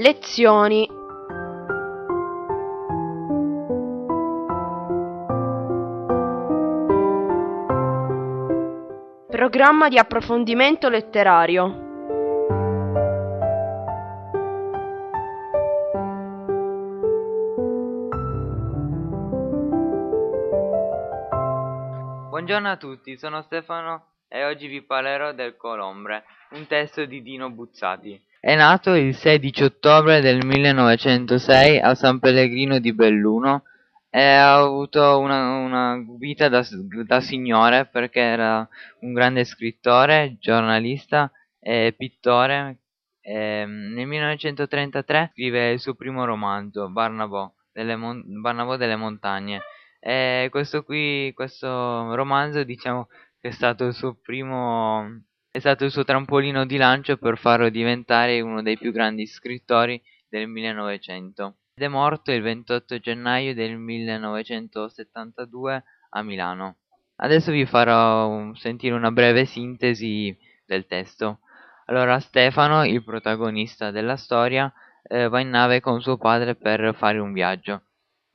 Lezioni 0.00 0.88
Programma 9.28 9.90
di 9.90 9.98
approfondimento 9.98 10.88
letterario 10.88 11.66
Buongiorno 22.30 22.70
a 22.70 22.76
tutti, 22.78 23.18
sono 23.18 23.42
Stefano 23.42 24.06
e 24.28 24.46
oggi 24.46 24.66
vi 24.66 24.80
parlerò 24.80 25.34
del 25.34 25.58
Colombre, 25.58 26.24
un 26.52 26.66
testo 26.66 27.04
di 27.04 27.20
Dino 27.20 27.50
Buzzati. 27.50 28.28
È 28.42 28.56
nato 28.56 28.94
il 28.94 29.14
16 29.14 29.64
ottobre 29.64 30.22
del 30.22 30.46
1906 30.46 31.78
a 31.78 31.94
San 31.94 32.20
Pellegrino 32.20 32.78
di 32.78 32.94
Belluno 32.94 33.64
e 34.08 34.22
ha 34.22 34.56
avuto 34.56 35.18
una, 35.18 35.58
una 35.58 36.02
vita 36.16 36.48
da, 36.48 36.66
da 37.04 37.20
signore 37.20 37.84
perché 37.84 38.20
era 38.20 38.66
un 39.00 39.12
grande 39.12 39.44
scrittore, 39.44 40.38
giornalista 40.40 41.30
e 41.58 41.94
pittore. 41.94 42.78
E 43.20 43.66
nel 43.66 44.06
1933 44.06 45.32
scrive 45.34 45.72
il 45.72 45.78
suo 45.78 45.92
primo 45.92 46.24
romanzo, 46.24 46.88
Barnabò 46.88 47.52
delle, 47.70 47.96
Mon- 47.96 48.24
Barnabò 48.40 48.78
delle 48.78 48.96
montagne. 48.96 49.60
E 50.00 50.48
questo 50.50 50.82
qui, 50.82 51.30
questo 51.34 52.14
romanzo, 52.14 52.64
diciamo 52.64 53.08
che 53.38 53.48
è 53.48 53.52
stato 53.52 53.84
il 53.84 53.92
suo 53.92 54.14
primo 54.14 55.24
è 55.52 55.58
stato 55.58 55.84
il 55.84 55.90
suo 55.90 56.04
trampolino 56.04 56.64
di 56.64 56.76
lancio 56.76 57.16
per 57.16 57.36
farlo 57.36 57.70
diventare 57.70 58.40
uno 58.40 58.62
dei 58.62 58.78
più 58.78 58.92
grandi 58.92 59.26
scrittori 59.26 60.00
del 60.28 60.46
1900 60.46 61.56
ed 61.74 61.82
è 61.82 61.88
morto 61.88 62.30
il 62.30 62.40
28 62.40 62.98
gennaio 62.98 63.52
del 63.52 63.76
1972 63.76 65.82
a 66.10 66.22
Milano. 66.22 66.76
Adesso 67.16 67.50
vi 67.50 67.66
farò 67.66 68.54
sentire 68.54 68.94
una 68.94 69.10
breve 69.10 69.44
sintesi 69.44 70.38
del 70.64 70.86
testo. 70.86 71.40
Allora 71.86 72.20
Stefano, 72.20 72.84
il 72.84 73.02
protagonista 73.02 73.90
della 73.90 74.16
storia, 74.16 74.72
eh, 75.02 75.26
va 75.26 75.40
in 75.40 75.50
nave 75.50 75.80
con 75.80 76.00
suo 76.00 76.16
padre 76.16 76.54
per 76.54 76.94
fare 76.94 77.18
un 77.18 77.32
viaggio, 77.32 77.82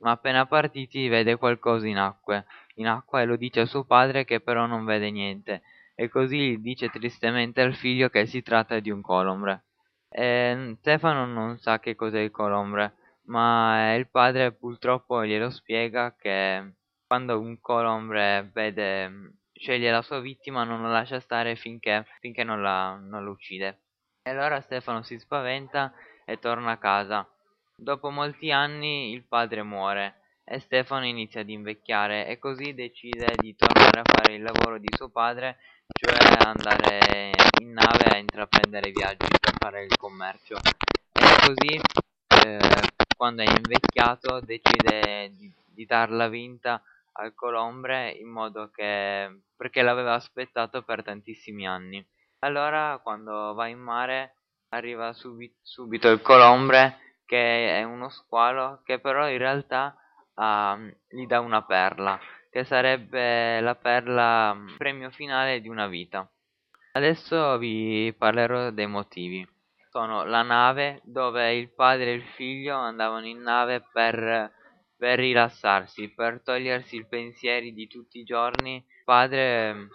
ma 0.00 0.10
appena 0.10 0.44
partiti 0.44 1.08
vede 1.08 1.36
qualcosa 1.36 1.86
in 1.86 1.96
acqua, 1.96 2.44
in 2.74 2.88
acqua 2.88 3.22
e 3.22 3.24
lo 3.24 3.36
dice 3.36 3.60
a 3.60 3.66
suo 3.66 3.84
padre 3.84 4.26
che 4.26 4.40
però 4.40 4.66
non 4.66 4.84
vede 4.84 5.10
niente 5.10 5.62
e 5.96 6.08
così 6.10 6.60
dice 6.60 6.90
tristemente 6.90 7.62
al 7.62 7.74
figlio 7.74 8.10
che 8.10 8.26
si 8.26 8.42
tratta 8.42 8.78
di 8.78 8.90
un 8.90 9.00
colombre. 9.00 9.64
E 10.08 10.76
Stefano 10.78 11.24
non 11.24 11.58
sa 11.58 11.80
che 11.80 11.96
cos'è 11.96 12.20
il 12.20 12.30
colombre, 12.30 12.94
ma 13.24 13.94
il 13.94 14.08
padre 14.08 14.52
purtroppo 14.52 15.24
glielo 15.24 15.50
spiega 15.50 16.14
che 16.14 16.74
quando 17.06 17.40
un 17.40 17.58
colombre 17.60 18.50
vede, 18.52 19.38
sceglie 19.52 19.90
la 19.90 20.02
sua 20.02 20.20
vittima 20.20 20.64
non 20.64 20.82
lo 20.82 20.90
lascia 20.90 21.18
stare 21.18 21.56
finché, 21.56 22.04
finché 22.20 22.44
non, 22.44 22.60
la, 22.60 22.94
non 22.96 23.24
lo 23.24 23.30
uccide. 23.30 23.80
E 24.22 24.30
allora 24.30 24.60
Stefano 24.60 25.02
si 25.02 25.18
spaventa 25.18 25.92
e 26.24 26.38
torna 26.38 26.72
a 26.72 26.78
casa. 26.78 27.26
Dopo 27.74 28.10
molti 28.10 28.50
anni 28.50 29.12
il 29.12 29.24
padre 29.24 29.62
muore 29.62 30.20
e 30.44 30.58
Stefano 30.58 31.06
inizia 31.06 31.40
ad 31.40 31.48
invecchiare 31.48 32.26
e 32.26 32.38
così 32.38 32.74
decide 32.74 33.34
di 33.36 33.54
tornare 33.56 34.00
a 34.00 34.04
fare 34.04 34.34
il 34.34 34.42
lavoro 34.42 34.78
di 34.78 34.88
suo 34.94 35.08
padre 35.08 35.58
cioè 35.92 36.16
andare 36.44 37.32
in 37.60 37.72
nave 37.72 38.04
a 38.10 38.16
intraprendere 38.16 38.90
viaggi 38.90 39.26
per 39.40 39.54
fare 39.58 39.84
il 39.84 39.96
commercio. 39.96 40.56
E 40.56 41.22
così 41.40 41.80
eh, 42.44 42.80
quando 43.16 43.42
è 43.42 43.46
invecchiato 43.46 44.40
decide 44.40 45.32
di, 45.34 45.52
di 45.64 45.86
darla 45.86 46.28
vinta 46.28 46.82
al 47.12 47.34
colombre 47.34 48.10
in 48.10 48.28
modo 48.28 48.70
che 48.70 49.40
perché 49.56 49.82
l'aveva 49.82 50.14
aspettato 50.14 50.82
per 50.82 51.02
tantissimi 51.02 51.66
anni. 51.66 52.06
Allora 52.40 53.00
quando 53.02 53.54
va 53.54 53.66
in 53.68 53.78
mare 53.78 54.34
arriva 54.70 55.12
subi, 55.12 55.52
subito 55.62 56.08
il 56.10 56.20
colombre 56.20 56.98
che 57.24 57.78
è 57.78 57.82
uno 57.82 58.08
squalo 58.10 58.82
che 58.84 59.00
però 59.00 59.28
in 59.28 59.38
realtà 59.38 59.96
uh, 60.34 60.76
gli 61.08 61.26
dà 61.26 61.40
una 61.40 61.62
perla 61.62 62.20
che 62.56 62.64
sarebbe 62.64 63.60
la 63.60 63.74
perla 63.74 64.54
mm, 64.54 64.76
premio 64.78 65.10
finale 65.10 65.60
di 65.60 65.68
una 65.68 65.88
vita. 65.88 66.26
Adesso 66.92 67.58
vi 67.58 68.14
parlerò 68.16 68.70
dei 68.70 68.86
motivi. 68.86 69.46
Sono 69.90 70.24
la 70.24 70.40
nave 70.40 71.02
dove 71.04 71.54
il 71.54 71.68
padre 71.68 72.12
e 72.12 72.14
il 72.14 72.24
figlio 72.34 72.74
andavano 72.74 73.26
in 73.26 73.42
nave 73.42 73.84
per, 73.92 74.50
per 74.96 75.18
rilassarsi, 75.18 76.14
per 76.14 76.40
togliersi 76.42 76.96
i 76.96 77.06
pensieri 77.06 77.74
di 77.74 77.88
tutti 77.88 78.20
i 78.20 78.24
giorni. 78.24 78.76
Il 78.76 79.04
padre 79.04 79.74
mm, 79.74 79.86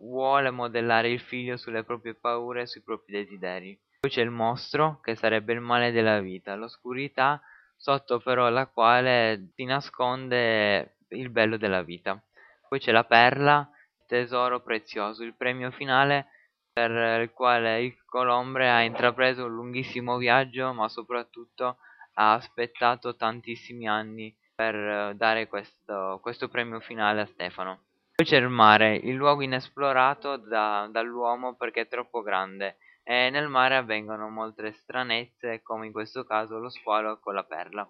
vuole 0.00 0.50
modellare 0.50 1.10
il 1.10 1.20
figlio 1.20 1.58
sulle 1.58 1.84
proprie 1.84 2.14
paure 2.14 2.62
e 2.62 2.66
sui 2.66 2.80
propri 2.80 3.12
desideri. 3.12 3.78
Poi 4.00 4.10
c'è 4.10 4.22
il 4.22 4.30
mostro, 4.30 5.00
che 5.02 5.16
sarebbe 5.16 5.52
il 5.52 5.60
male 5.60 5.92
della 5.92 6.20
vita, 6.20 6.54
l'oscurità 6.54 7.42
sotto 7.76 8.20
però 8.20 8.48
la 8.48 8.66
quale 8.66 9.50
si 9.54 9.64
nasconde 9.64 10.95
il 11.08 11.30
bello 11.30 11.56
della 11.56 11.82
vita. 11.82 12.20
Poi 12.68 12.78
c'è 12.78 12.92
la 12.92 13.04
perla, 13.04 13.68
tesoro 14.06 14.60
prezioso, 14.60 15.22
il 15.22 15.34
premio 15.34 15.70
finale 15.70 16.26
per 16.72 17.22
il 17.22 17.32
quale 17.32 17.82
il 17.82 18.04
Colombre 18.04 18.70
ha 18.70 18.82
intrapreso 18.82 19.46
un 19.46 19.54
lunghissimo 19.54 20.18
viaggio, 20.18 20.72
ma 20.72 20.88
soprattutto 20.88 21.78
ha 22.14 22.32
aspettato 22.34 23.16
tantissimi 23.16 23.88
anni 23.88 24.34
per 24.54 25.14
dare 25.14 25.48
questo, 25.48 26.18
questo 26.22 26.48
premio 26.48 26.80
finale 26.80 27.22
a 27.22 27.26
Stefano. 27.26 27.80
Poi 28.14 28.26
c'è 28.26 28.38
il 28.38 28.48
mare, 28.48 28.96
il 28.96 29.14
luogo 29.14 29.42
inesplorato 29.42 30.36
da, 30.36 30.88
dall'uomo 30.90 31.54
perché 31.54 31.82
è 31.82 31.88
troppo 31.88 32.22
grande 32.22 32.78
e 33.02 33.30
nel 33.30 33.48
mare 33.48 33.76
avvengono 33.76 34.28
molte 34.30 34.72
stranezze 34.72 35.62
come 35.62 35.86
in 35.86 35.92
questo 35.92 36.24
caso 36.24 36.58
lo 36.58 36.70
squalo 36.70 37.18
con 37.20 37.34
la 37.34 37.44
perla. 37.44 37.86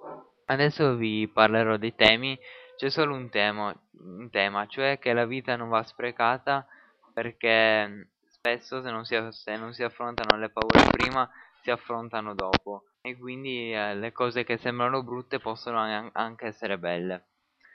Adesso 0.47 0.97
vi 0.97 1.28
parlerò 1.28 1.77
dei 1.77 1.94
temi 1.94 2.38
c'è 2.76 2.91
solo 2.91 3.14
un 3.14 3.31
tema, 3.31 3.75
un 4.00 4.28
tema, 4.31 4.66
cioè 4.66 4.98
che 4.98 5.12
la 5.12 5.25
vita 5.25 5.56
non 5.56 5.69
va 5.69 5.82
sprecata 5.82 6.66
perché 7.12 8.10
spesso 8.28 8.82
se 8.82 8.91
non 8.91 9.04
si, 9.04 9.16
se 9.31 9.56
non 9.56 9.72
si 9.72 9.82
affrontano 9.82 10.38
le 10.38 10.50
paure 10.50 10.86
prima 10.91 11.28
si 11.62 11.70
affrontano 11.70 12.34
dopo 12.34 12.84
e 13.00 13.16
quindi 13.16 13.72
eh, 13.72 13.94
le 13.94 14.12
cose 14.12 14.44
che 14.44 14.59
sembrano 14.59 15.03
brutte 15.03 15.38
possono 15.38 16.10
anche 16.12 16.47
essere 16.47 16.78
belle. 16.78 17.28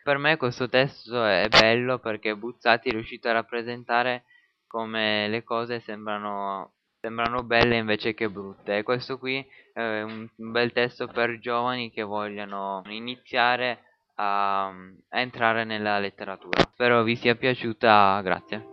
Per 0.03 0.17
me 0.17 0.38
questo 0.38 0.69
testo 0.69 1.25
è 1.25 1.47
bello 1.47 2.00
perché 2.00 2.35
Buzzati 2.35 2.90
è 2.90 2.91
riuscito 2.91 3.28
a 3.28 3.34
rappresentare 3.34 4.23
come 4.67 5.28
le 5.28 5.44
cose 5.44 5.79
sembrano, 5.79 6.73
sembrano 7.00 7.44
belle 7.44 7.78
invece 7.78 8.13
che 8.13 8.29
brutte 8.29 8.78
e 8.78 8.84
questo 8.84 9.17
qui 9.17 9.45
è 9.73 10.01
un 10.01 10.28
bel 10.35 10.72
testo 10.72 11.07
per 11.07 11.40
giovani 11.40 11.91
che 11.91 12.03
vogliono 12.03 12.81
iniziare 12.88 13.91
a, 14.22 14.68
a 14.68 15.20
entrare 15.20 15.64
nella 15.64 15.98
letteratura. 16.00 16.70
Spero 16.74 17.04
vi 17.04 17.16
sia 17.16 17.36
piaciuta, 17.36 18.22
grazie. 18.22 18.71